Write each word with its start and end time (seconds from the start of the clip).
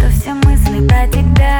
что 0.00 0.08
все 0.08 0.32
мысли 0.32 0.86
про 0.86 1.06
тебя. 1.08 1.59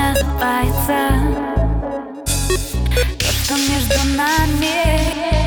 называется. 0.00 0.98
То, 3.18 3.26
что 3.26 3.54
между 3.56 4.16
нами 4.16 5.39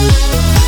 Thank 0.00 0.59